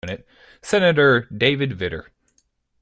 [0.63, 2.07] Senator David Vitter.